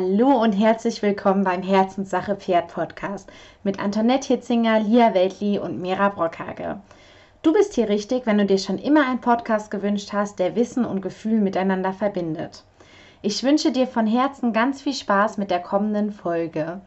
[0.00, 3.30] Hallo und herzlich willkommen beim Herzenssache Pferd Podcast
[3.64, 6.80] mit Antoinette Hitzinger, Lia Weltli und Mira Brockhage.
[7.42, 10.86] Du bist hier richtig, wenn du dir schon immer einen Podcast gewünscht hast, der Wissen
[10.86, 12.64] und Gefühl miteinander verbindet.
[13.20, 16.80] Ich wünsche dir von Herzen ganz viel Spaß mit der kommenden Folge.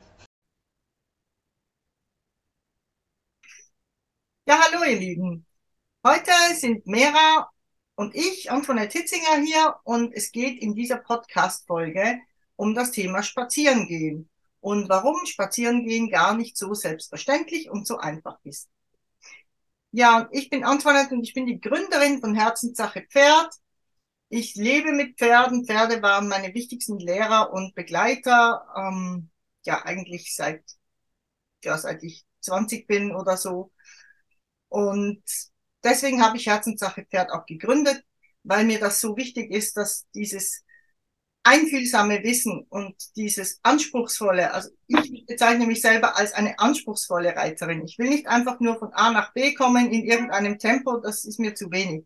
[4.48, 5.46] Ja, hallo ihr Lieben.
[6.04, 7.48] Heute sind Mera
[7.94, 12.20] und ich, Antoinette Hitzinger hier und es geht in dieser Podcast-Folge
[12.64, 14.30] um das Thema Spazierengehen
[14.62, 18.70] und warum Spazierengehen gar nicht so selbstverständlich und so einfach ist.
[19.92, 23.54] Ja, ich bin Antoinette und ich bin die Gründerin von Herzenssache Pferd.
[24.30, 25.66] Ich lebe mit Pferden.
[25.66, 28.66] Pferde waren meine wichtigsten Lehrer und Begleiter.
[28.78, 29.30] Ähm,
[29.66, 30.64] ja, eigentlich seit,
[31.66, 33.72] ja, seit ich 20 bin oder so.
[34.70, 35.22] Und
[35.84, 38.04] deswegen habe ich Herzenssache Pferd auch gegründet,
[38.44, 40.64] weil mir das so wichtig ist, dass dieses
[41.44, 47.84] einfühlsame Wissen und dieses anspruchsvolle, also ich bezeichne mich selber als eine anspruchsvolle Reiterin.
[47.86, 51.40] Ich will nicht einfach nur von A nach B kommen in irgendeinem Tempo, das ist
[51.40, 52.06] mir zu wenig.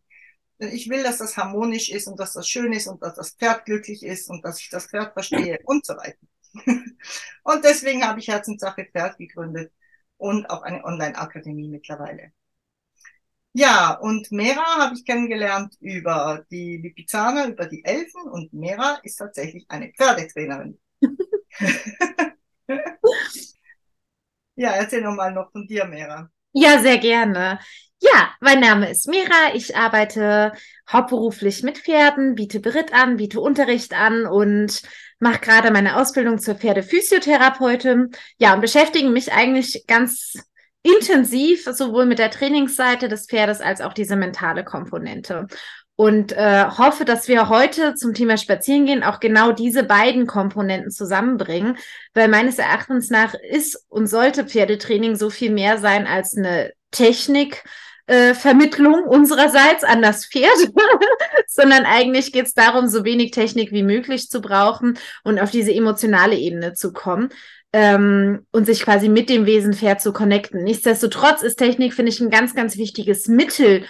[0.59, 3.65] Ich will, dass das harmonisch ist und dass das schön ist und dass das Pferd
[3.65, 6.17] glücklich ist und dass ich das Pferd verstehe und so weiter.
[7.43, 9.71] und deswegen habe ich Herzenssache Pferd gegründet
[10.17, 12.31] und auch eine Online-Akademie mittlerweile.
[13.57, 19.15] Ja, und Mera habe ich kennengelernt über die Lipizzaner, über die Elfen und Mera ist
[19.15, 20.79] tatsächlich eine Pferdetrainerin.
[24.55, 26.29] ja, erzähl nochmal noch von dir, Mera.
[26.53, 27.57] Ja, sehr gerne.
[27.99, 29.55] Ja, mein Name ist Mira.
[29.55, 30.51] Ich arbeite
[30.87, 34.83] hauptberuflich mit Pferden, biete Beritt an, biete Unterricht an und
[35.17, 38.11] mache gerade meine Ausbildung zur Pferdephysiotherapeutin.
[38.37, 40.35] Ja, und beschäftige mich eigentlich ganz
[40.83, 45.47] intensiv sowohl mit der Trainingsseite des Pferdes als auch diese mentale Komponente.
[45.95, 51.77] Und äh, hoffe, dass wir heute zum Thema Spazierengehen auch genau diese beiden Komponenten zusammenbringen,
[52.13, 57.63] weil meines Erachtens nach ist und sollte Pferdetraining so viel mehr sein als eine Technik,
[58.05, 60.71] äh, Vermittlung unsererseits an das Pferd,
[61.47, 65.73] sondern eigentlich geht es darum, so wenig Technik wie möglich zu brauchen und auf diese
[65.73, 67.29] emotionale Ebene zu kommen
[67.73, 70.63] ähm, und sich quasi mit dem Wesen Pferd zu connecten.
[70.63, 73.85] Nichtsdestotrotz ist Technik, finde ich, ein ganz, ganz wichtiges Mittel,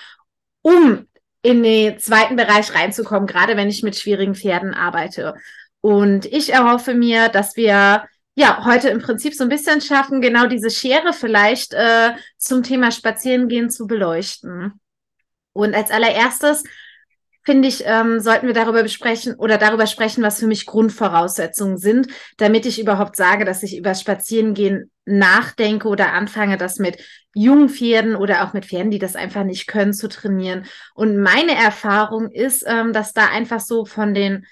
[0.62, 1.08] um
[1.42, 5.36] in den zweiten Bereich reinzukommen, gerade wenn ich mit schwierigen Pferden arbeite.
[5.82, 8.04] Und ich erhoffe mir, dass wir
[8.38, 12.92] ja, heute im Prinzip so ein bisschen schaffen, genau diese Schere vielleicht äh, zum Thema
[12.92, 14.74] Spazierengehen zu beleuchten.
[15.54, 16.64] Und als allererstes
[17.47, 22.08] finde ich, ähm, sollten wir darüber besprechen oder darüber sprechen, was für mich Grundvoraussetzungen sind,
[22.35, 26.97] damit ich überhaupt sage, dass ich über Spazierengehen nachdenke oder anfange, das mit
[27.34, 30.66] jungen Pferden oder auch mit Pferden, die das einfach nicht können, zu trainieren.
[30.94, 34.46] Und meine Erfahrung ist, ähm, dass da einfach so von den,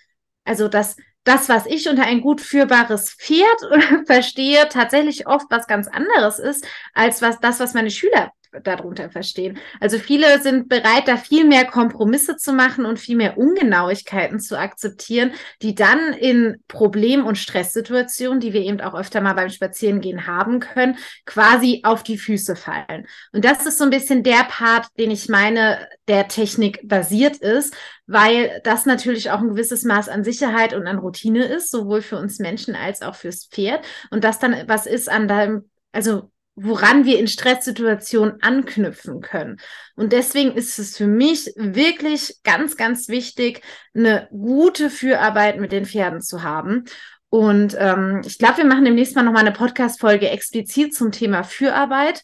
[0.46, 0.96] also dass
[1.26, 6.66] das, was ich unter ein gut führbares Pferd verstehe, tatsächlich oft was ganz anderes ist,
[6.94, 8.32] als was das, was meine Schüler
[8.64, 9.58] darunter verstehen.
[9.80, 14.58] Also viele sind bereit, da viel mehr Kompromisse zu machen und viel mehr Ungenauigkeiten zu
[14.58, 20.28] akzeptieren, die dann in Problem- und Stresssituationen, die wir eben auch öfter mal beim Spazierengehen
[20.28, 23.08] haben können, quasi auf die Füße fallen.
[23.32, 27.76] Und das ist so ein bisschen der Part, den ich meine, der Technik basiert ist,
[28.08, 32.18] weil das natürlich auch ein gewisses Maß an Sicherheit und an Routine ist, sowohl für
[32.18, 33.86] uns Menschen als auch fürs Pferd.
[34.12, 39.58] Und das dann was ist an deinem, also woran wir in Stresssituationen anknüpfen können.
[39.96, 43.62] Und deswegen ist es für mich wirklich ganz, ganz wichtig,
[43.94, 46.86] eine gute Fürarbeit mit den Pferden zu haben.
[47.30, 52.24] Und ähm, ich glaube, wir machen demnächst mal nochmal eine Podcast-Folge explizit zum Thema Fürarbeit.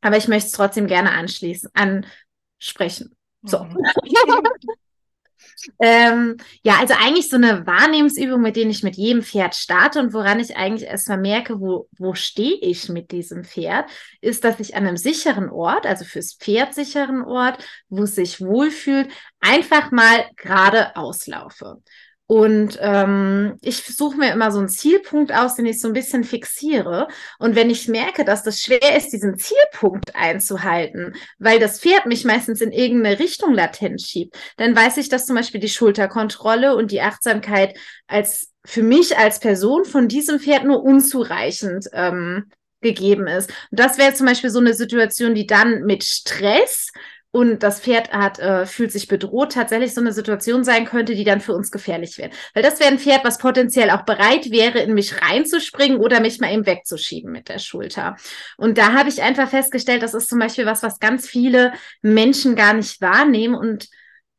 [0.00, 3.16] Aber ich möchte es trotzdem gerne anschließen, ansprechen.
[3.42, 3.66] So.
[5.80, 10.12] Ähm, ja, also eigentlich so eine Wahrnehmungsübung, mit denen ich mit jedem Pferd starte und
[10.12, 13.88] woran ich eigentlich erstmal merke, wo, wo stehe ich mit diesem Pferd,
[14.20, 18.40] ist, dass ich an einem sicheren Ort, also fürs Pferd sicheren Ort, wo es sich
[18.40, 19.08] wohlfühlt,
[19.40, 21.82] einfach mal gerade auslaufe.
[22.34, 26.24] Und ähm, ich suche mir immer so einen Zielpunkt aus, den ich so ein bisschen
[26.24, 27.06] fixiere.
[27.38, 32.24] Und wenn ich merke, dass das schwer ist, diesen Zielpunkt einzuhalten, weil das Pferd mich
[32.24, 36.90] meistens in irgendeine Richtung latent schiebt, dann weiß ich, dass zum Beispiel die Schulterkontrolle und
[36.90, 37.78] die Achtsamkeit
[38.08, 42.50] als für mich als Person von diesem Pferd nur unzureichend ähm,
[42.80, 43.48] gegeben ist.
[43.70, 46.90] Und das wäre zum Beispiel so eine Situation, die dann mit Stress
[47.34, 51.24] und das Pferd hat, äh, fühlt sich bedroht, tatsächlich so eine Situation sein könnte, die
[51.24, 52.30] dann für uns gefährlich wäre.
[52.54, 56.38] Weil das wäre ein Pferd, was potenziell auch bereit wäre, in mich reinzuspringen oder mich
[56.38, 58.14] mal eben wegzuschieben mit der Schulter.
[58.56, 61.72] Und da habe ich einfach festgestellt, das ist zum Beispiel was, was ganz viele
[62.02, 63.88] Menschen gar nicht wahrnehmen und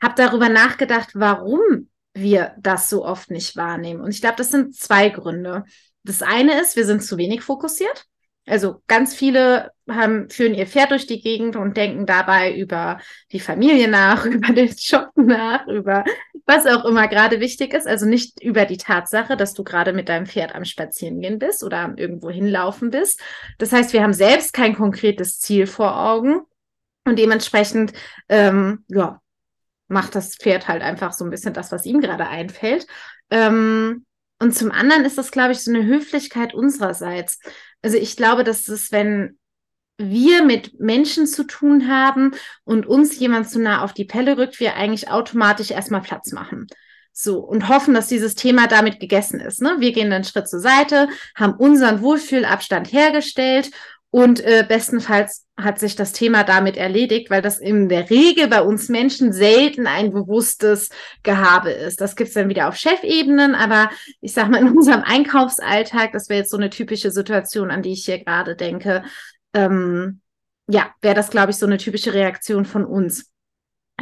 [0.01, 3.99] habe darüber nachgedacht, warum wir das so oft nicht wahrnehmen.
[3.99, 5.65] Und ich glaube, das sind zwei Gründe.
[6.03, 8.05] Das eine ist, wir sind zu wenig fokussiert.
[8.45, 12.99] Also ganz viele haben, führen ihr Pferd durch die Gegend und denken dabei über
[13.31, 16.03] die Familie nach, über den Job nach, über
[16.45, 17.87] was auch immer gerade wichtig ist.
[17.87, 21.93] Also nicht über die Tatsache, dass du gerade mit deinem Pferd am Spazierengehen bist oder
[21.97, 23.19] irgendwo hinlaufen bist.
[23.57, 26.41] Das heißt, wir haben selbst kein konkretes Ziel vor Augen
[27.05, 27.93] und dementsprechend,
[28.29, 29.21] ähm, ja,
[29.87, 32.87] macht das Pferd halt einfach so ein bisschen das, was ihm gerade einfällt.
[33.29, 34.05] Ähm,
[34.39, 37.39] und zum anderen ist das, glaube ich, so eine Höflichkeit unsererseits.
[37.85, 39.37] Also ich glaube, dass es, wenn
[39.99, 42.31] wir mit Menschen zu tun haben
[42.63, 46.65] und uns jemand zu nah auf die Pelle rückt, wir eigentlich automatisch erstmal Platz machen.
[47.13, 49.61] So, und hoffen, dass dieses Thema damit gegessen ist.
[49.61, 49.75] Ne?
[49.77, 53.69] Wir gehen einen Schritt zur Seite, haben unseren Wohlfühlabstand hergestellt
[54.15, 58.61] und äh, bestenfalls hat sich das Thema damit erledigt, weil das in der Regel bei
[58.61, 60.89] uns Menschen selten ein bewusstes
[61.23, 61.99] Gehabe ist.
[61.99, 63.89] Das gibt's dann wieder auf Chefebenen, aber
[64.21, 67.91] ich sag mal, in unserem Einkaufsalltag, das wäre jetzt so eine typische Situation, an die
[67.91, 69.03] ich hier gerade denke,
[69.53, 70.21] ähm,
[70.69, 73.29] ja, wäre das, glaube ich, so eine typische Reaktion von uns.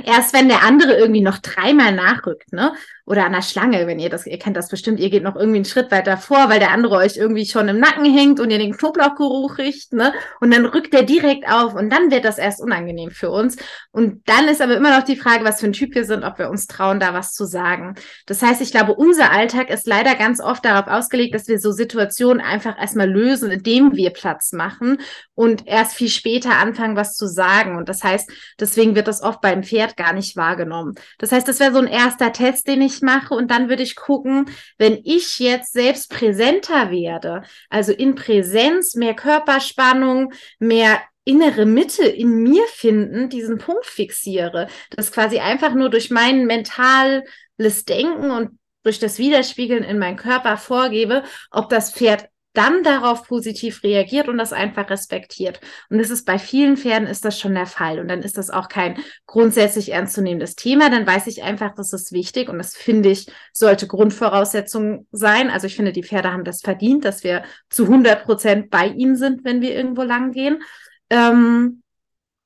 [0.01, 2.73] Erst wenn der andere irgendwie noch dreimal nachrückt, ne?
[3.05, 5.57] oder an der Schlange, wenn ihr das, ihr kennt das bestimmt, ihr geht noch irgendwie
[5.57, 8.59] einen Schritt weiter vor, weil der andere euch irgendwie schon im Nacken hängt und ihr
[8.59, 10.13] den Knoblauchgeruch riecht, ne?
[10.39, 13.57] Und dann rückt der direkt auf und dann wird das erst unangenehm für uns.
[13.91, 16.39] Und dann ist aber immer noch die Frage, was für ein Typ wir sind, ob
[16.39, 17.95] wir uns trauen, da was zu sagen.
[18.25, 21.71] Das heißt, ich glaube, unser Alltag ist leider ganz oft darauf ausgelegt, dass wir so
[21.71, 24.99] Situationen einfach erstmal lösen, indem wir Platz machen
[25.35, 27.75] und erst viel später anfangen, was zu sagen.
[27.75, 28.31] Und das heißt,
[28.61, 30.95] deswegen wird das oft beim Pferd gar nicht wahrgenommen.
[31.17, 33.83] Das heißt, das wäre so ein erster Test, den ich ich mache und dann würde
[33.83, 41.65] ich gucken, wenn ich jetzt selbst präsenter werde, also in Präsenz, mehr Körperspannung, mehr innere
[41.65, 48.31] Mitte in mir finden, diesen Punkt fixiere, das quasi einfach nur durch mein mentales Denken
[48.31, 54.29] und durch das Widerspiegeln in meinen Körper vorgebe, ob das Pferd dann darauf positiv reagiert
[54.29, 55.59] und das einfach respektiert.
[55.89, 57.99] Und das ist bei vielen Pferden ist das schon der Fall.
[57.99, 60.89] Und dann ist das auch kein grundsätzlich ernstzunehmendes Thema.
[60.89, 65.49] Dann weiß ich einfach, das ist wichtig und das finde ich, sollte Grundvoraussetzung sein.
[65.49, 69.15] Also ich finde, die Pferde haben das verdient, dass wir zu 100 Prozent bei ihnen
[69.15, 70.61] sind, wenn wir irgendwo lang gehen.
[71.09, 71.82] Ähm,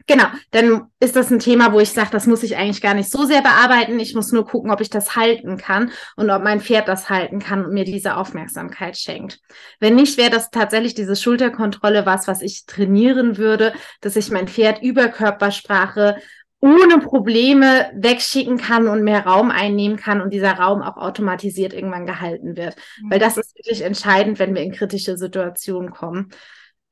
[0.07, 3.12] Genau, dann ist das ein Thema, wo ich sage, das muss ich eigentlich gar nicht
[3.12, 4.00] so sehr bearbeiten.
[4.00, 7.39] Ich muss nur gucken, ob ich das halten kann und ob mein Pferd das halten
[7.39, 9.42] kann und mir diese Aufmerksamkeit schenkt.
[9.81, 14.48] Wenn nicht, wäre das tatsächlich diese Schulterkontrolle was, was ich trainieren würde, dass ich mein
[14.48, 16.15] Pferd über Körpersprache
[16.62, 22.06] ohne Probleme wegschicken kann und mehr Raum einnehmen kann und dieser Raum auch automatisiert irgendwann
[22.06, 22.77] gehalten wird.
[23.01, 23.12] Mhm.
[23.12, 26.30] Weil das ist wirklich entscheidend, wenn wir in kritische Situationen kommen.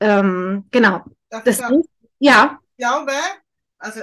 [0.02, 1.02] Ähm, genau.
[1.30, 1.62] Das,
[2.20, 3.14] ja glaube,
[3.78, 4.02] also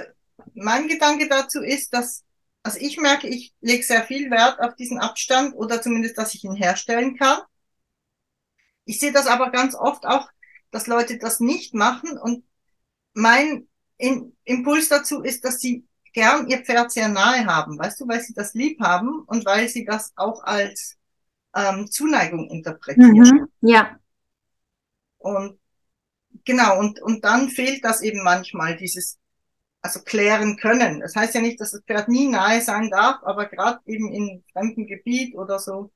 [0.53, 2.23] mein Gedanke dazu ist, dass,
[2.63, 6.43] also ich merke, ich lege sehr viel Wert auf diesen Abstand oder zumindest, dass ich
[6.43, 7.41] ihn herstellen kann.
[8.85, 10.29] Ich sehe das aber ganz oft auch,
[10.71, 12.43] dass Leute das nicht machen und
[13.13, 13.67] mein
[13.97, 18.33] Impuls dazu ist, dass sie gern ihr Pferd sehr nahe haben, weißt du, weil sie
[18.33, 20.97] das lieb haben und weil sie das auch als
[21.55, 23.49] ähm, Zuneigung interpretieren.
[23.61, 23.97] Mhm, ja.
[25.17, 25.59] Und
[26.45, 29.19] genau, und, und dann fehlt das eben manchmal, dieses,
[29.81, 30.99] also klären können.
[31.01, 34.43] Das heißt ja nicht, dass das Pferd nie nahe sein darf, aber gerade eben in
[34.53, 35.91] fremdem Gebiet oder so.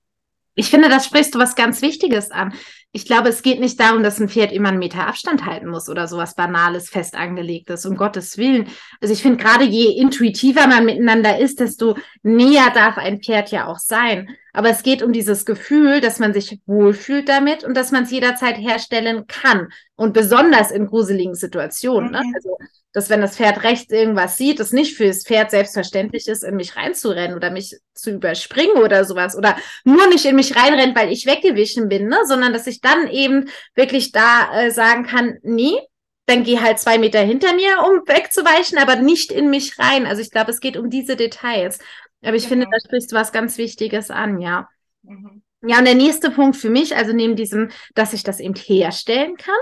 [0.58, 2.52] Ich finde, das sprichst du was ganz Wichtiges an.
[2.92, 5.88] Ich glaube, es geht nicht darum, dass ein Pferd immer einen Meter Abstand halten muss
[5.88, 8.68] oder sowas Banales, fest angelegtes, um Gottes Willen.
[9.00, 13.68] Also ich finde, gerade je intuitiver man miteinander ist, desto näher darf ein Pferd ja
[13.68, 14.36] auch sein.
[14.52, 18.12] Aber es geht um dieses Gefühl, dass man sich wohlfühlt damit und dass man es
[18.12, 19.68] jederzeit herstellen kann.
[19.96, 22.12] Und besonders in gruseligen Situationen.
[22.12, 22.22] Ne?
[22.24, 22.30] Mhm.
[22.30, 22.34] Ne?
[22.36, 22.58] Also,
[22.98, 26.56] dass wenn das Pferd rechts irgendwas sieht, es nicht für das Pferd selbstverständlich ist, in
[26.56, 29.38] mich reinzurennen oder mich zu überspringen oder sowas.
[29.38, 32.18] Oder nur nicht in mich reinrennt, weil ich weggewichen bin, ne?
[32.26, 35.78] sondern dass ich dann eben wirklich da äh, sagen kann, nee,
[36.26, 40.08] dann geh halt zwei Meter hinter mir, um wegzuweichen, aber nicht in mich rein.
[40.08, 41.78] Also ich glaube, es geht um diese Details.
[42.24, 42.64] Aber ich genau.
[42.64, 44.68] finde, da sprichst du was ganz Wichtiges an, ja.
[45.04, 45.44] Mhm.
[45.62, 49.38] Ja, und der nächste Punkt für mich, also neben diesem, dass ich das eben herstellen
[49.38, 49.54] kann,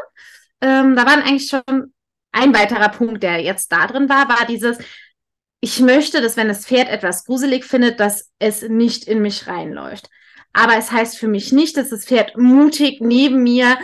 [0.61, 1.93] ähm, da war eigentlich schon
[2.35, 4.77] ein weiterer Punkt, der jetzt da drin war, war dieses,
[5.61, 10.09] ich möchte, dass wenn das Pferd etwas gruselig findet, dass es nicht in mich reinläuft.
[10.53, 13.77] Aber es heißt für mich nicht, dass das Pferd mutig neben mir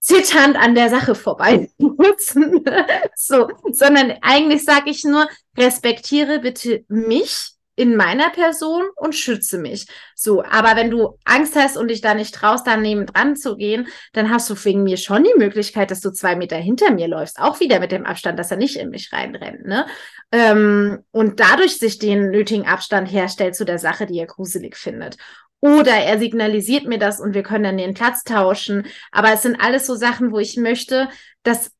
[0.00, 1.70] zitternd an der Sache vorbei
[3.16, 9.86] so, sondern eigentlich sage ich nur, respektiere bitte mich in meiner Person und schütze mich.
[10.14, 13.88] So, aber wenn du Angst hast und dich da nicht traust, daneben dran zu gehen,
[14.12, 17.38] dann hast du wegen mir schon die Möglichkeit, dass du zwei Meter hinter mir läufst.
[17.38, 19.64] Auch wieder mit dem Abstand, dass er nicht in mich reinrennt.
[19.64, 19.86] Ne?
[20.30, 25.16] Ähm, und dadurch sich den nötigen Abstand herstellt zu der Sache, die er gruselig findet.
[25.60, 28.88] Oder er signalisiert mir das und wir können dann den Platz tauschen.
[29.10, 31.08] Aber es sind alles so Sachen, wo ich möchte,
[31.44, 31.70] dass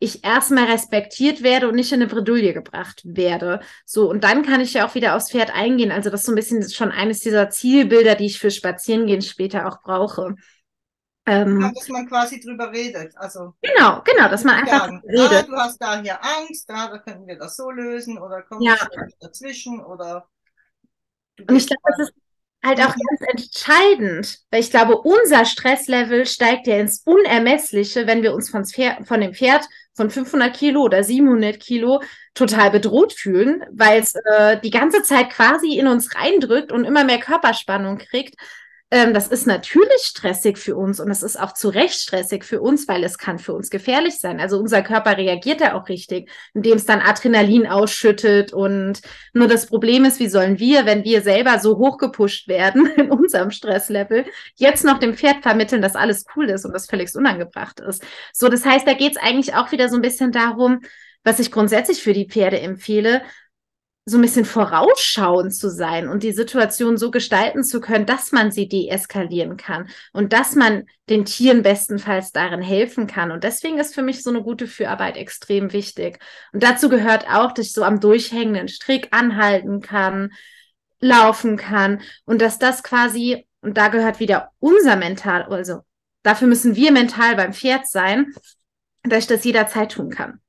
[0.00, 3.60] ich erstmal respektiert werde und nicht in eine Bredouille gebracht werde.
[3.84, 5.90] So, und dann kann ich ja auch wieder aufs Pferd eingehen.
[5.90, 9.66] Also das ist so ein bisschen schon eines dieser Zielbilder, die ich für Spazierengehen später
[9.66, 10.36] auch brauche.
[11.26, 13.14] Ähm, ja, dass man quasi drüber redet.
[13.16, 15.32] Also, genau, genau, dass man einfach sagen, redet.
[15.32, 18.62] Ah, du hast da hier Angst, da, da können wir das so lösen oder komm
[18.62, 18.76] ja.
[19.20, 20.26] dazwischen oder.
[21.38, 22.14] Und ich glaube, das ist
[22.64, 28.32] halt auch ganz entscheidend, weil ich glaube, unser Stresslevel steigt ja ins Unermessliche, wenn wir
[28.32, 29.66] uns von dem Pferd
[29.98, 32.00] von 500 Kilo oder 700 Kilo
[32.32, 37.04] total bedroht fühlen, weil es äh, die ganze Zeit quasi in uns reindrückt und immer
[37.04, 38.36] mehr Körperspannung kriegt.
[38.90, 42.62] Ähm, das ist natürlich stressig für uns und es ist auch zu Recht stressig für
[42.62, 44.40] uns, weil es kann für uns gefährlich sein.
[44.40, 49.02] Also unser Körper reagiert da auch richtig, indem es dann Adrenalin ausschüttet und
[49.34, 53.50] nur das Problem ist, wie sollen wir, wenn wir selber so hochgepusht werden in unserem
[53.50, 58.02] Stresslevel, jetzt noch dem Pferd vermitteln, dass alles cool ist und das völlig unangebracht ist.
[58.32, 60.80] So, das heißt, da geht es eigentlich auch wieder so ein bisschen darum,
[61.24, 63.20] was ich grundsätzlich für die Pferde empfehle,
[64.08, 68.50] so ein bisschen vorausschauend zu sein und die Situation so gestalten zu können, dass man
[68.50, 73.30] sie deeskalieren kann und dass man den Tieren bestenfalls darin helfen kann.
[73.30, 76.18] Und deswegen ist für mich so eine gute Fürarbeit extrem wichtig.
[76.52, 80.32] Und dazu gehört auch, dass ich so am durchhängenden Strick anhalten kann,
[81.00, 85.80] laufen kann und dass das quasi, und da gehört wieder unser Mental, also
[86.22, 88.32] dafür müssen wir mental beim Pferd sein,
[89.02, 90.40] dass ich das jederzeit tun kann.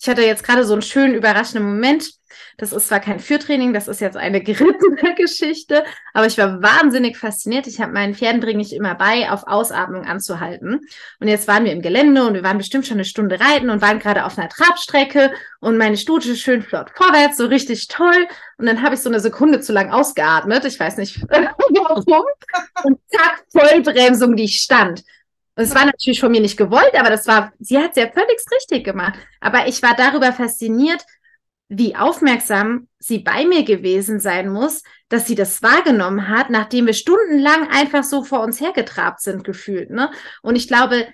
[0.00, 2.12] Ich hatte jetzt gerade so einen schönen, überraschenden Moment.
[2.56, 7.16] Das ist zwar kein Führtraining, das ist jetzt eine gerittene Geschichte, aber ich war wahnsinnig
[7.16, 7.66] fasziniert.
[7.66, 10.80] Ich habe meinen Pferden bringe ich immer bei, auf Ausatmung anzuhalten.
[11.20, 13.80] Und jetzt waren wir im Gelände und wir waren bestimmt schon eine Stunde reiten und
[13.80, 18.26] waren gerade auf einer Trabstrecke und meine Stute schön flott vorwärts, so richtig toll.
[18.56, 20.64] Und dann habe ich so eine Sekunde zu lang ausgeatmet.
[20.64, 22.24] Ich weiß nicht warum.
[22.84, 25.04] Und zack, Vollbremsung, die ich stand.
[25.58, 28.08] Und es war natürlich von mir nicht gewollt, aber das war, sie hat es ja
[28.08, 29.18] völlig richtig gemacht.
[29.40, 31.04] Aber ich war darüber fasziniert,
[31.68, 36.92] wie aufmerksam sie bei mir gewesen sein muss, dass sie das wahrgenommen hat, nachdem wir
[36.92, 39.90] stundenlang einfach so vor uns hergetrabt sind, gefühlt.
[39.90, 40.12] Ne?
[40.42, 41.08] Und ich glaube,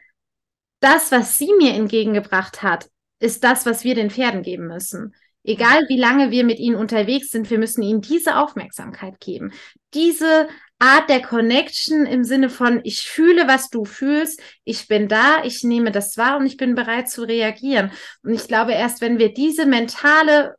[0.80, 5.14] das, was sie mir entgegengebracht hat, ist das, was wir den Pferden geben müssen.
[5.42, 9.54] Egal wie lange wir mit ihnen unterwegs sind, wir müssen ihnen diese Aufmerksamkeit geben.
[9.94, 15.44] Diese Art der Connection im Sinne von, ich fühle, was du fühlst, ich bin da,
[15.44, 17.90] ich nehme das wahr und ich bin bereit zu reagieren.
[18.22, 20.56] Und ich glaube, erst wenn wir diese mentale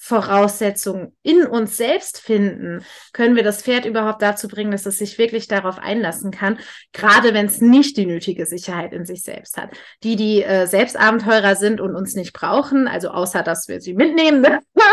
[0.00, 5.18] Voraussetzungen in uns selbst finden, können wir das Pferd überhaupt dazu bringen, dass es sich
[5.18, 6.58] wirklich darauf einlassen kann,
[6.92, 9.70] gerade wenn es nicht die nötige Sicherheit in sich selbst hat.
[10.04, 14.46] Die, die äh, Selbstabenteurer sind und uns nicht brauchen, also außer dass wir sie mitnehmen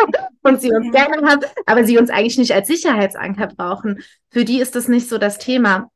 [0.42, 4.60] und sie uns gerne haben, aber sie uns eigentlich nicht als Sicherheitsanker brauchen, für die
[4.60, 5.90] ist das nicht so das Thema.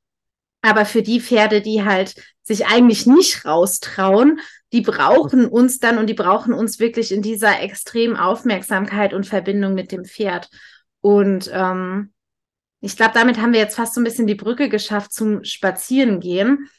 [0.62, 4.40] Aber für die Pferde, die halt sich eigentlich nicht raustrauen,
[4.72, 9.74] die brauchen uns dann und die brauchen uns wirklich in dieser extremen Aufmerksamkeit und Verbindung
[9.74, 10.50] mit dem Pferd.
[11.02, 12.14] Und ähm,
[12.82, 16.70] ich glaube, damit haben wir jetzt fast so ein bisschen die Brücke geschafft zum Spazierengehen.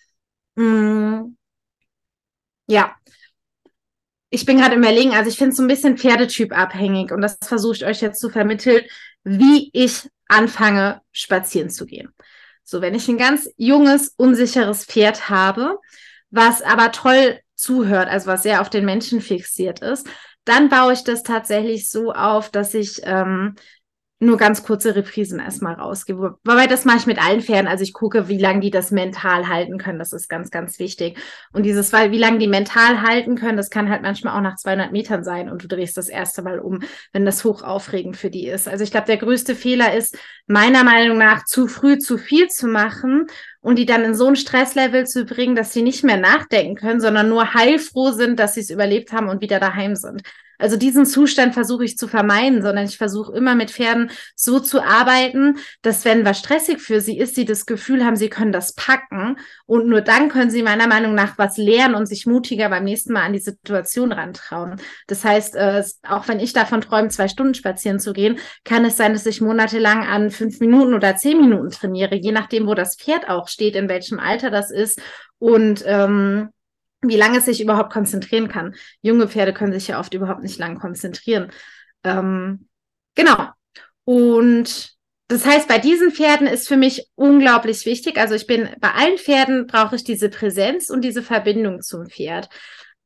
[0.54, 1.36] Mm,
[2.66, 2.94] ja.
[4.32, 7.36] Ich bin gerade überlegen, also ich finde es so ein bisschen Pferdetyp abhängig und das
[7.42, 8.84] versuche ich euch jetzt zu vermitteln,
[9.24, 12.14] wie ich anfange, spazieren zu gehen.
[12.70, 15.80] So, wenn ich ein ganz junges, unsicheres Pferd habe,
[16.30, 20.06] was aber toll zuhört, also was sehr auf den Menschen fixiert ist,
[20.44, 23.56] dann baue ich das tatsächlich so auf, dass ich ähm,
[24.22, 26.36] nur ganz kurze Reprisen erstmal rausgebe.
[26.44, 27.66] Wobei das mache ich mit allen Pferden.
[27.66, 29.98] Also ich gucke, wie lange die das mental halten können.
[29.98, 31.18] Das ist ganz, ganz wichtig.
[31.54, 34.56] Und dieses, weil wie lange die mental halten können, das kann halt manchmal auch nach
[34.56, 36.82] 200 Metern sein und du drehst das erste Mal um,
[37.14, 38.68] wenn das hoch aufregend für die ist.
[38.68, 42.66] Also ich glaube, der größte Fehler ist meiner Meinung nach zu früh zu viel zu
[42.66, 43.26] machen
[43.62, 47.00] und die dann in so ein Stresslevel zu bringen, dass sie nicht mehr nachdenken können,
[47.00, 50.20] sondern nur heilfroh sind, dass sie es überlebt haben und wieder daheim sind.
[50.60, 54.82] Also diesen Zustand versuche ich zu vermeiden, sondern ich versuche immer mit Pferden so zu
[54.82, 58.74] arbeiten, dass wenn was stressig für sie ist, sie das Gefühl haben, sie können das
[58.74, 59.36] packen
[59.66, 63.12] und nur dann können sie meiner Meinung nach was lernen und sich mutiger beim nächsten
[63.12, 64.76] Mal an die Situation rantrauen.
[65.06, 68.96] Das heißt, äh, auch wenn ich davon träume, zwei Stunden spazieren zu gehen, kann es
[68.96, 72.96] sein, dass ich monatelang an fünf Minuten oder zehn Minuten trainiere, je nachdem, wo das
[72.96, 75.00] Pferd auch steht, in welchem Alter das ist
[75.38, 76.50] und ähm,
[77.02, 78.74] wie lange es sich überhaupt konzentrieren kann.
[79.02, 81.50] Junge Pferde können sich ja oft überhaupt nicht lang konzentrieren.
[82.04, 82.68] Ähm,
[83.14, 83.48] genau.
[84.04, 84.96] Und
[85.28, 88.18] das heißt, bei diesen Pferden ist für mich unglaublich wichtig.
[88.18, 92.48] Also ich bin bei allen Pferden brauche ich diese Präsenz und diese Verbindung zum Pferd.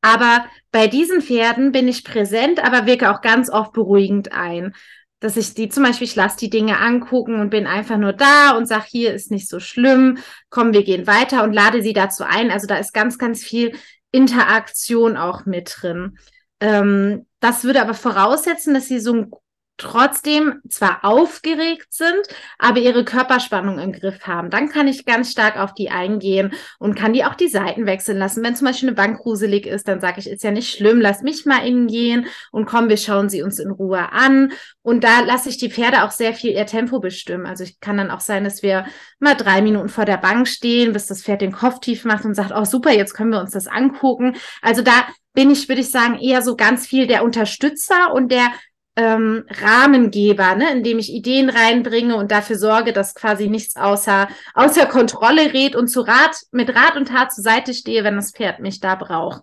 [0.00, 4.74] Aber bei diesen Pferden bin ich präsent, aber wirke auch ganz oft beruhigend ein.
[5.20, 8.56] Dass ich die zum Beispiel, ich lasse die Dinge angucken und bin einfach nur da
[8.56, 10.18] und sage, hier ist nicht so schlimm,
[10.50, 12.50] komm, wir gehen weiter und lade sie dazu ein.
[12.50, 13.76] Also da ist ganz, ganz viel
[14.10, 16.18] Interaktion auch mit drin.
[16.60, 19.30] Ähm, das würde aber voraussetzen, dass sie so ein
[19.76, 22.22] trotzdem zwar aufgeregt sind,
[22.58, 24.50] aber ihre Körperspannung im Griff haben.
[24.50, 28.18] Dann kann ich ganz stark auf die eingehen und kann die auch die Seiten wechseln
[28.18, 28.44] lassen.
[28.44, 31.22] Wenn zum Beispiel eine Bank gruselig ist, dann sage ich, ist ja nicht schlimm, lass
[31.22, 34.52] mich mal innen gehen und komm, wir schauen sie uns in Ruhe an.
[34.82, 37.46] Und da lasse ich die Pferde auch sehr viel ihr Tempo bestimmen.
[37.46, 38.86] Also ich kann dann auch sein, dass wir
[39.18, 42.34] mal drei Minuten vor der Bank stehen, bis das Pferd den Kopf tief macht und
[42.34, 44.36] sagt, oh super, jetzt können wir uns das angucken.
[44.62, 48.52] Also da bin ich, würde ich sagen, eher so ganz viel der Unterstützer und der
[48.96, 54.86] ähm, Rahmengeber, ne, indem ich Ideen reinbringe und dafür sorge, dass quasi nichts außer, außer
[54.86, 58.60] Kontrolle rät und zu Rat, mit Rat und Tat zur Seite stehe, wenn das Pferd
[58.60, 59.42] mich da braucht.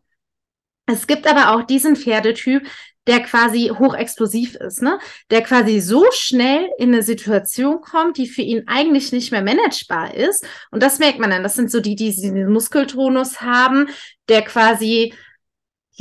[0.85, 2.67] Es gibt aber auch diesen Pferdetyp,
[3.07, 4.99] der quasi hochexplosiv ist, ne?
[5.31, 10.13] Der quasi so schnell in eine Situation kommt, die für ihn eigentlich nicht mehr managebar
[10.13, 10.45] ist.
[10.69, 11.41] Und das merkt man dann.
[11.41, 13.89] Das sind so die, die diesen Muskeltonus haben,
[14.29, 15.13] der quasi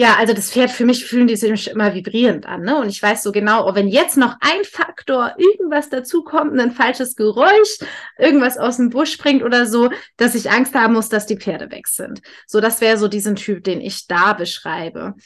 [0.00, 2.80] ja, also das Pferd für mich fühlen die sich immer vibrierend an, ne?
[2.80, 7.16] Und ich weiß so genau, oh, wenn jetzt noch ein Faktor, irgendwas dazukommt, ein falsches
[7.16, 7.76] Geräusch,
[8.16, 11.70] irgendwas aus dem Busch springt oder so, dass ich Angst haben muss, dass die Pferde
[11.70, 12.22] weg sind.
[12.46, 15.16] So, das wäre so diesen Typ, den ich da beschreibe.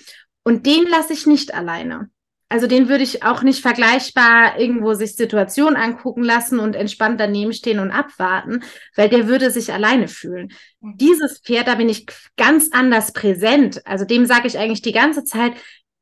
[0.43, 2.11] Und den lasse ich nicht alleine
[2.49, 7.53] also den würde ich auch nicht vergleichbar irgendwo sich Situationen angucken lassen und entspannt daneben
[7.53, 8.63] stehen und abwarten,
[8.95, 10.53] weil der würde sich alleine fühlen.
[10.81, 10.97] Mhm.
[10.99, 13.83] Dieses Pferd, da bin ich ganz anders präsent.
[13.87, 15.55] Also dem sage ich eigentlich die ganze Zeit,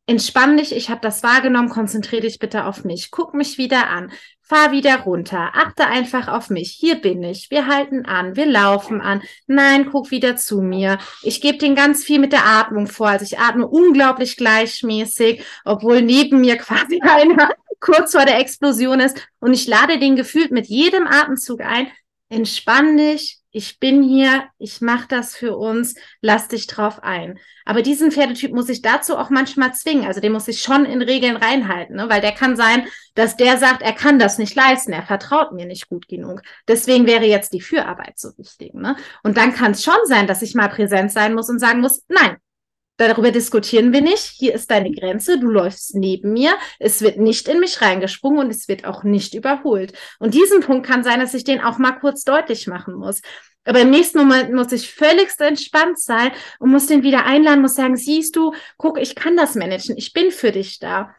[0.07, 4.11] entspann dich, ich habe das wahrgenommen, konzentriere dich bitte auf mich, guck mich wieder an,
[4.53, 9.01] fahr wieder runter, achte einfach auf mich, hier bin ich, wir halten an, wir laufen
[9.01, 10.99] an, nein, guck wieder zu mir.
[11.23, 16.03] Ich gebe den ganz viel mit der Atmung vor, also ich atme unglaublich gleichmäßig, obwohl
[16.03, 17.49] neben mir quasi einer
[17.81, 19.27] kurz vor der Explosion ist.
[19.41, 21.87] Und ich lade den gefühlt mit jedem Atemzug ein,
[22.29, 27.39] entspann dich, ich bin hier, ich mache das für uns, lass dich drauf ein.
[27.67, 30.07] Aber diesen Pferdetyp muss ich dazu auch manchmal zwingen.
[30.07, 32.09] Also den muss ich schon in Regeln reinhalten, ne?
[32.09, 35.67] weil der kann sein, dass der sagt, er kann das nicht leisten, er vertraut mir
[35.67, 36.41] nicht gut genug.
[36.67, 38.73] Deswegen wäre jetzt die Fürarbeit so wichtig.
[38.73, 38.97] Ne?
[39.23, 42.03] Und dann kann es schon sein, dass ich mal präsent sein muss und sagen muss,
[42.09, 42.39] nein,
[43.09, 44.35] Darüber diskutieren wir nicht.
[44.39, 45.39] Hier ist deine Grenze.
[45.39, 46.55] Du läufst neben mir.
[46.79, 49.93] Es wird nicht in mich reingesprungen und es wird auch nicht überholt.
[50.21, 53.21] Und diesen Punkt kann sein, dass ich den auch mal kurz deutlich machen muss.
[53.65, 57.75] Aber im nächsten Moment muss ich völligst entspannt sein und muss den wieder einladen, muss
[57.75, 59.97] sagen, siehst du, guck, ich kann das managen.
[59.97, 61.13] Ich bin für dich da.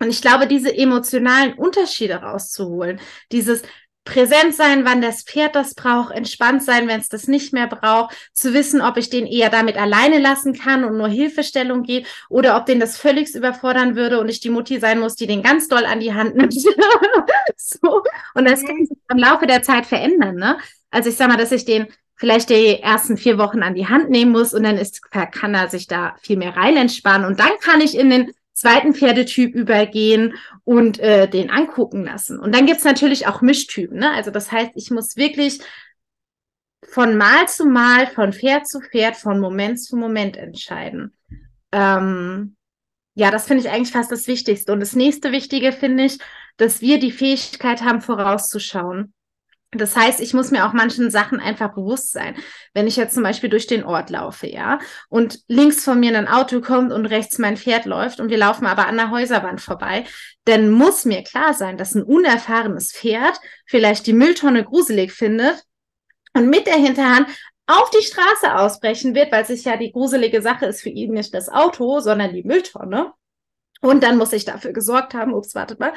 [0.00, 3.00] Und ich glaube, diese emotionalen Unterschiede rauszuholen,
[3.32, 3.62] dieses,
[4.04, 8.14] präsent sein, wann das Pferd das braucht, entspannt sein, wenn es das nicht mehr braucht,
[8.32, 12.56] zu wissen, ob ich den eher damit alleine lassen kann und nur Hilfestellung geht oder
[12.56, 15.68] ob den das völlig überfordern würde und ich die Mutti sein muss, die den ganz
[15.68, 16.54] doll an die Hand nimmt.
[17.56, 18.02] so.
[18.34, 20.36] Und das kann sich im Laufe der Zeit verändern.
[20.36, 20.58] Ne?
[20.90, 21.86] Also ich sag mal, dass ich den
[22.16, 25.68] vielleicht die ersten vier Wochen an die Hand nehmen muss und dann ist, kann er
[25.68, 30.34] sich da viel mehr rein entspannen und dann kann ich in den zweiten Pferdetyp übergehen
[30.64, 32.38] und äh, den angucken lassen.
[32.38, 33.98] Und dann gibt's natürlich auch Mischtypen.
[33.98, 34.10] Ne?
[34.12, 35.60] Also das heißt, ich muss wirklich
[36.82, 41.16] von Mal zu Mal, von Pferd zu Pferd, von Moment zu Moment entscheiden.
[41.72, 42.56] Ähm,
[43.14, 44.72] ja, das finde ich eigentlich fast das Wichtigste.
[44.72, 46.18] Und das nächste Wichtige finde ich,
[46.56, 49.12] dass wir die Fähigkeit haben, vorauszuschauen.
[49.74, 52.36] Das heißt, ich muss mir auch manchen Sachen einfach bewusst sein.
[52.72, 56.28] Wenn ich jetzt zum Beispiel durch den Ort laufe, ja, und links von mir ein
[56.28, 60.04] Auto kommt und rechts mein Pferd läuft und wir laufen aber an der Häuserwand vorbei,
[60.44, 65.64] dann muss mir klar sein, dass ein unerfahrenes Pferd vielleicht die Mülltonne gruselig findet
[66.34, 67.28] und mit der Hinterhand
[67.66, 71.32] auf die Straße ausbrechen wird, weil sich ja die gruselige Sache ist für ihn nicht
[71.32, 73.12] das Auto, sondern die Mülltonne.
[73.80, 75.92] Und dann muss ich dafür gesorgt haben, ups, wartet mal,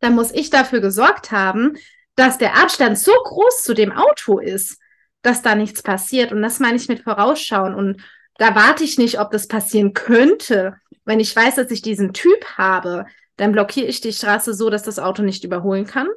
[0.00, 1.76] dann muss ich dafür gesorgt haben,
[2.16, 4.78] dass der Abstand so groß zu dem Auto ist,
[5.22, 6.32] dass da nichts passiert.
[6.32, 7.74] Und das meine ich mit Vorausschauen.
[7.74, 8.02] Und
[8.36, 10.76] da warte ich nicht, ob das passieren könnte.
[11.04, 14.82] Wenn ich weiß, dass ich diesen Typ habe, dann blockiere ich die Straße so, dass
[14.82, 16.08] das Auto nicht überholen kann.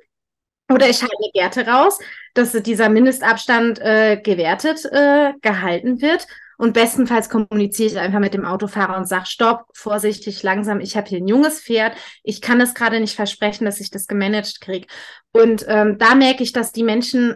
[0.71, 1.99] Oder ich halte eine Gärte raus,
[2.33, 6.27] dass dieser Mindestabstand äh, gewertet äh, gehalten wird.
[6.63, 11.09] Und bestenfalls kommuniziere ich einfach mit dem Autofahrer und sage, stopp, vorsichtig, langsam, ich habe
[11.09, 11.93] hier ein junges Pferd.
[12.23, 14.87] Ich kann es gerade nicht versprechen, dass ich das gemanagt kriege.
[15.33, 17.35] Und ähm, da merke ich, dass die Menschen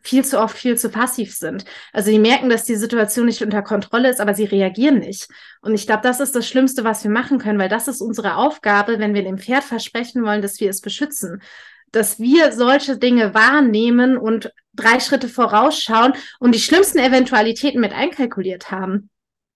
[0.00, 1.64] viel zu oft viel zu passiv sind.
[1.92, 5.26] Also die merken, dass die Situation nicht unter Kontrolle ist, aber sie reagieren nicht.
[5.60, 8.36] Und ich glaube, das ist das Schlimmste, was wir machen können, weil das ist unsere
[8.36, 11.42] Aufgabe, wenn wir dem Pferd versprechen wollen, dass wir es beschützen.
[11.92, 18.70] Dass wir solche Dinge wahrnehmen und drei Schritte vorausschauen und die schlimmsten Eventualitäten mit einkalkuliert
[18.70, 19.10] haben.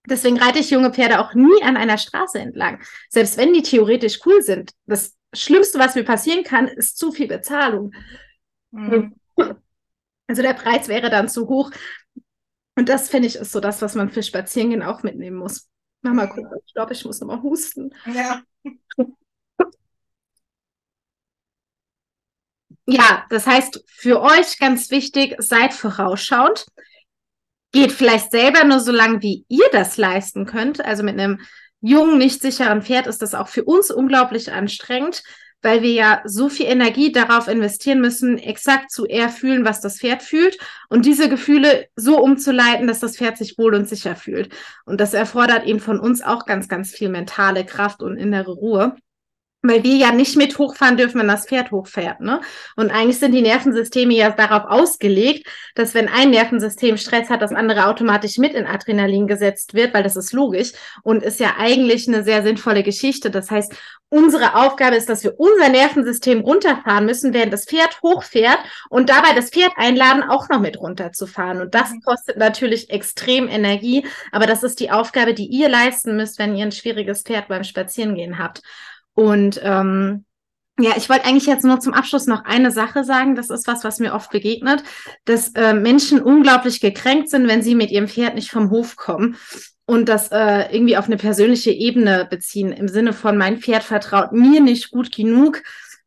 [0.07, 2.83] Deswegen reite ich junge Pferde auch nie an einer Straße entlang.
[3.09, 4.73] Selbst wenn die theoretisch cool sind.
[4.87, 7.93] Das Schlimmste, was mir passieren kann, ist zu viel Bezahlung.
[8.73, 9.15] Mhm.
[10.27, 11.71] Also der Preis wäre dann zu hoch.
[12.75, 15.69] Und das finde ich ist so das, was man für Spazierengehen auch mitnehmen muss.
[16.03, 16.51] Mach mal gucken.
[16.67, 17.95] Ich glaube, ich muss nochmal husten.
[18.13, 18.43] Ja.
[22.87, 26.67] Ja, das heißt, für euch ganz wichtig, seid vorausschauend.
[27.73, 30.85] Geht vielleicht selber nur so lange, wie ihr das leisten könnt.
[30.85, 31.41] Also mit einem
[31.81, 35.23] jungen, nicht sicheren Pferd ist das auch für uns unglaublich anstrengend
[35.63, 40.23] weil wir ja so viel Energie darauf investieren müssen, exakt zu erfühlen, was das Pferd
[40.23, 44.53] fühlt und diese Gefühle so umzuleiten, dass das Pferd sich wohl und sicher fühlt.
[44.85, 48.97] Und das erfordert eben von uns auch ganz, ganz viel mentale Kraft und innere Ruhe
[49.63, 52.21] weil wir ja nicht mit hochfahren dürfen, wenn das Pferd hochfährt.
[52.21, 52.41] Ne?
[52.77, 55.47] Und eigentlich sind die Nervensysteme ja darauf ausgelegt,
[55.77, 60.03] dass wenn ein Nervensystem Stress hat, das andere automatisch mit in Adrenalin gesetzt wird, weil
[60.03, 60.73] das ist logisch
[61.03, 63.31] und ist ja eigentlich eine sehr sinnvolle Geschichte.
[63.31, 63.73] Das heißt,
[64.09, 68.59] unsere Aufgabe ist, dass wir unser Nervensystem runterfahren müssen, während das Pferd hochfährt
[68.91, 71.63] und dabei das Pferd einladen, auch noch mit runterzufahren.
[71.63, 72.03] Und das mhm.
[72.03, 76.67] kostet natürlich extrem Energie, aber das ist die Aufgabe, die ihr leisten müsst, wenn ihr
[76.67, 78.63] ein schwieriges Pferd beim Spazierengehen habt.
[79.15, 80.25] Und ähm,
[80.79, 83.35] ja, ich wollte eigentlich jetzt nur zum Abschluss noch eine Sache sagen.
[83.35, 84.83] Das ist was, was mir oft begegnet,
[85.25, 89.37] dass äh, Menschen unglaublich gekränkt sind, wenn sie mit ihrem Pferd nicht vom Hof kommen
[89.85, 94.33] und das äh, irgendwie auf eine persönliche Ebene beziehen, im Sinne von, mein Pferd vertraut
[94.33, 95.63] mir nicht gut genug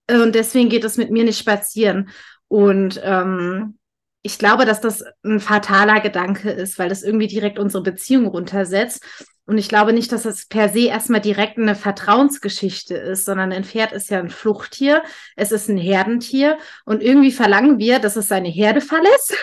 [0.07, 2.09] äh, und deswegen geht es mit mir nicht spazieren.
[2.47, 3.77] Und ähm,
[4.23, 9.05] ich glaube, dass das ein fataler Gedanke ist, weil das irgendwie direkt unsere Beziehung runtersetzt.
[9.45, 13.63] Und ich glaube nicht, dass es per se erstmal direkt eine Vertrauensgeschichte ist, sondern ein
[13.63, 15.03] Pferd ist ja ein Fluchttier,
[15.36, 19.36] es ist ein Herdentier und irgendwie verlangen wir, dass es seine Herde verlässt.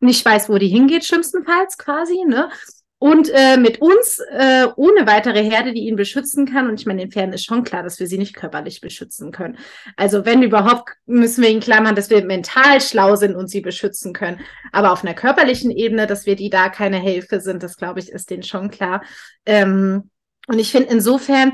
[0.00, 2.50] Nicht weiß, wo die hingeht, schlimmstenfalls quasi, ne?
[3.00, 6.68] Und äh, mit uns äh, ohne weitere Herde, die ihn beschützen kann.
[6.68, 9.56] Und ich meine, den Pferden ist schon klar, dass wir sie nicht körperlich beschützen können.
[9.96, 13.60] Also wenn überhaupt, müssen wir ihnen klar machen, dass wir mental schlau sind und sie
[13.60, 14.40] beschützen können.
[14.72, 18.10] Aber auf einer körperlichen Ebene, dass wir die da keine Hilfe sind, das glaube ich,
[18.10, 19.04] ist denen schon klar.
[19.46, 20.10] Ähm,
[20.48, 21.52] und ich finde insofern,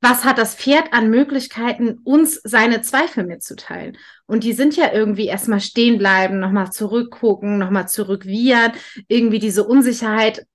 [0.00, 3.96] was hat das Pferd an Möglichkeiten, uns seine Zweifel mitzuteilen?
[4.26, 8.72] Und die sind ja irgendwie erstmal stehen bleiben, nochmal zurückgucken, nochmal zurückwiehern,
[9.08, 10.46] irgendwie diese Unsicherheit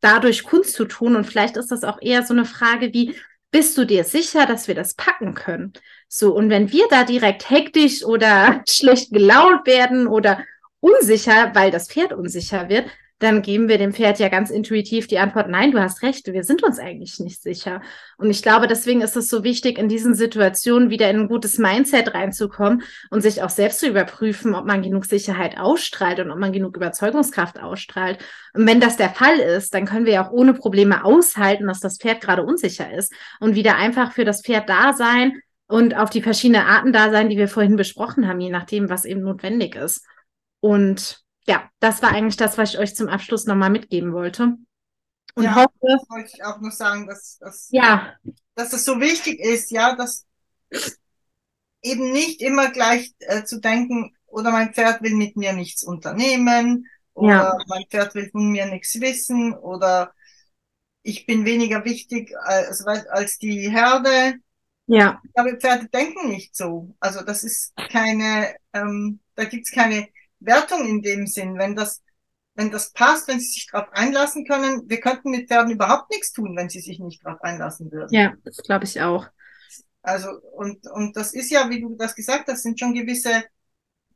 [0.00, 1.16] dadurch Kunst zu tun.
[1.16, 3.14] Und vielleicht ist das auch eher so eine Frage wie,
[3.50, 5.72] bist du dir sicher, dass wir das packen können?
[6.08, 10.44] So, und wenn wir da direkt hektisch oder schlecht gelaunt werden oder
[10.80, 12.86] unsicher, weil das Pferd unsicher wird,
[13.18, 16.44] dann geben wir dem Pferd ja ganz intuitiv die Antwort, nein, du hast recht, wir
[16.44, 17.82] sind uns eigentlich nicht sicher.
[18.16, 21.58] Und ich glaube, deswegen ist es so wichtig, in diesen Situationen wieder in ein gutes
[21.58, 26.38] Mindset reinzukommen und sich auch selbst zu überprüfen, ob man genug Sicherheit ausstrahlt und ob
[26.38, 28.18] man genug Überzeugungskraft ausstrahlt.
[28.54, 31.80] Und wenn das der Fall ist, dann können wir ja auch ohne Probleme aushalten, dass
[31.80, 36.10] das Pferd gerade unsicher ist und wieder einfach für das Pferd da sein und auf
[36.10, 39.74] die verschiedenen Arten da sein, die wir vorhin besprochen haben, je nachdem, was eben notwendig
[39.74, 40.06] ist.
[40.60, 44.58] Und ja, das war eigentlich das, was ich euch zum Abschluss nochmal mitgeben wollte.
[45.34, 48.14] Und ja, hoffe, das wollte ich auch noch sagen, dass, dass, ja.
[48.54, 50.26] dass es so wichtig ist, ja, dass
[51.82, 56.86] eben nicht immer gleich äh, zu denken, oder mein Pferd will mit mir nichts unternehmen,
[57.14, 57.58] oder ja.
[57.66, 60.12] mein Pferd will von mir nichts wissen, oder
[61.02, 64.34] ich bin weniger wichtig als, als die Herde.
[64.86, 65.22] Ja.
[65.34, 66.94] Aber Pferde denken nicht so.
[67.00, 70.08] Also das ist keine, ähm, da gibt's keine
[70.40, 72.02] Wertung in dem Sinn, wenn das,
[72.54, 74.88] wenn das passt, wenn sie sich darauf einlassen können.
[74.88, 78.14] Wir könnten mit Pferden überhaupt nichts tun, wenn sie sich nicht darauf einlassen würden.
[78.14, 79.26] Ja, das glaube ich auch.
[80.02, 83.44] Also, und, und das ist ja, wie du das gesagt hast, sind schon gewisse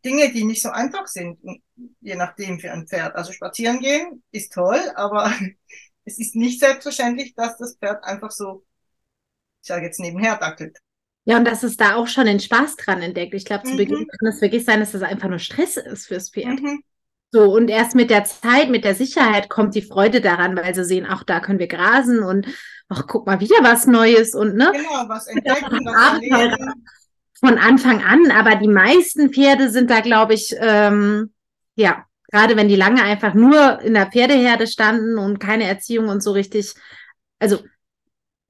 [0.05, 1.39] Dinge, die nicht so einfach sind,
[2.01, 3.15] je nachdem für ein Pferd.
[3.15, 5.33] Also spazieren gehen ist toll, aber
[6.05, 8.65] es ist nicht selbstverständlich, dass das Pferd einfach so,
[9.61, 10.79] ich sage jetzt nebenher dackelt.
[11.25, 13.35] Ja, und dass es da auch schon den Spaß dran entdeckt.
[13.35, 13.77] Ich glaube, zu mhm.
[13.77, 16.61] Beginn kann es wirklich sein, dass das einfach nur Stress ist fürs Pferd.
[16.61, 16.83] Mhm.
[17.31, 20.85] So, und erst mit der Zeit, mit der Sicherheit kommt die Freude daran, weil sie
[20.85, 22.47] sehen, auch da können wir grasen und
[22.91, 24.71] ach, guck mal, wieder was Neues und ne?
[24.75, 26.59] Genau, was entdecken, was
[27.41, 31.33] Von Anfang an, aber die meisten Pferde sind da, glaube ich, ähm,
[31.75, 36.23] ja, gerade wenn die lange einfach nur in der Pferdeherde standen und keine Erziehung und
[36.23, 36.75] so richtig,
[37.39, 37.63] also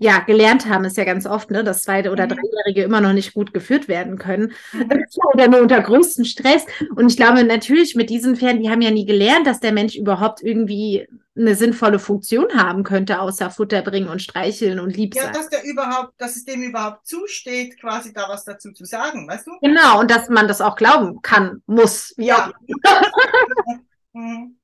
[0.03, 2.31] ja, gelernt haben, ist ja ganz oft, ne, dass zweite oder mhm.
[2.31, 4.53] dreijährige immer noch nicht gut geführt werden können.
[4.73, 5.05] Mhm.
[5.33, 6.67] Oder nur unter größtem Stress.
[6.97, 9.95] Und ich glaube natürlich mit diesen Pferden, die haben ja nie gelernt, dass der Mensch
[9.95, 15.27] überhaupt irgendwie eine sinnvolle Funktion haben könnte, außer Futter bringen und streicheln und lieb sein.
[15.27, 19.29] Ja, dass der überhaupt, dass es dem überhaupt zusteht, quasi da was dazu zu sagen,
[19.29, 19.53] weißt du?
[19.63, 22.53] Genau, und dass man das auch glauben kann, muss, ja.
[24.13, 24.59] mhm.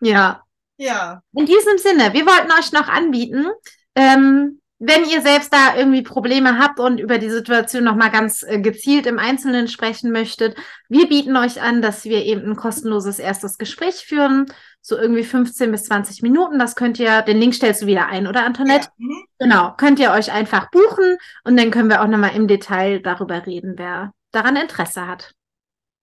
[0.00, 0.44] Ja.
[0.76, 1.22] Ja.
[1.32, 3.46] In diesem Sinne, wir wollten euch noch anbieten,
[3.94, 8.58] ähm, wenn ihr selbst da irgendwie Probleme habt und über die Situation nochmal ganz äh,
[8.58, 10.56] gezielt im Einzelnen sprechen möchtet,
[10.88, 14.46] wir bieten euch an, dass wir eben ein kostenloses erstes Gespräch führen,
[14.80, 16.58] so irgendwie 15 bis 20 Minuten.
[16.58, 18.88] Das könnt ihr, den Link stellst du wieder ein, oder Antoinette?
[18.96, 19.06] Ja.
[19.06, 19.24] Mhm.
[19.38, 23.44] Genau, könnt ihr euch einfach buchen und dann können wir auch nochmal im Detail darüber
[23.44, 25.34] reden, wer daran Interesse hat.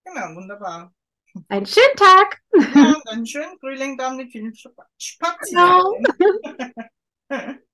[0.06, 0.94] Genau, wunderbar.
[1.50, 2.42] Einen schönen Tag.
[2.76, 6.06] Ja, einen schönen Frühling dann mit vielen Spazieren.
[7.28, 7.56] Genau.